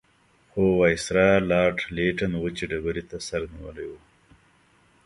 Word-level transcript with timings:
خو 0.49 0.61
وایسرا 0.79 1.29
لارډ 1.49 1.77
لیټن 1.95 2.31
وچې 2.37 2.65
ډبرې 2.71 3.03
ته 3.09 3.17
سر 3.27 3.41
نیولی 3.53 3.85
وو. 3.89 3.99